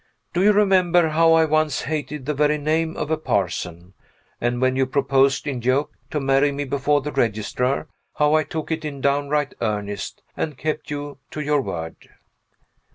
Do 0.33 0.41
you 0.41 0.51
remember 0.51 1.09
how 1.09 1.33
I 1.33 1.45
once 1.45 1.81
hated 1.81 2.25
the 2.25 2.33
very 2.33 2.57
name 2.57 2.97
of 2.97 3.11
a 3.11 3.17
parson 3.19 3.93
and 4.41 4.59
when 4.59 4.75
you 4.75 4.87
proposed, 4.87 5.45
in 5.45 5.61
joke, 5.61 5.91
to 6.09 6.19
marry 6.19 6.51
me 6.51 6.63
before 6.63 7.01
the 7.01 7.11
registrar, 7.11 7.87
how 8.15 8.33
I 8.33 8.43
took 8.43 8.71
it 8.71 8.83
in 8.83 8.99
downright 8.99 9.53
earnest, 9.61 10.23
and 10.35 10.57
kept 10.57 10.89
you 10.89 11.19
to 11.29 11.41
your 11.41 11.61
word? 11.61 11.97